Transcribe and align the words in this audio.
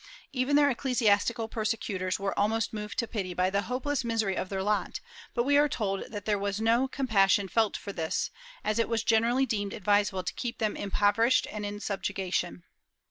Even 0.33 0.55
their 0.55 0.73
eccle 0.73 0.95
siastical 0.97 1.47
persecutors 1.47 2.17
were 2.17 2.33
almost 2.35 2.73
moved 2.73 2.97
to 2.97 3.07
pity 3.07 3.35
by 3.35 3.51
the 3.51 3.61
hopeless 3.69 4.03
misery 4.03 4.35
of 4.35 4.49
their 4.49 4.63
lot, 4.63 4.99
but 5.35 5.43
we 5.43 5.59
are 5.59 5.69
told 5.69 6.05
that 6.11 6.25
there 6.25 6.39
was 6.39 6.59
no 6.59 6.87
compassion 6.87 7.47
felt 7.47 7.77
for 7.77 7.93
this, 7.93 8.31
as 8.63 8.79
it 8.79 8.89
was 8.89 9.03
generally 9.03 9.45
deemed 9.45 9.73
advisable 9.73 10.23
to 10.23 10.33
keep 10.33 10.57
them 10.57 10.75
impoverished 10.75 11.45
and 11.51 11.67
in 11.67 11.79
subjection. 11.79 12.63